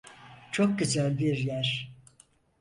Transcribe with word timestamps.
Çok 0.51 0.79
güzel 0.79 1.17
bir 1.19 1.37
yer. 1.37 1.91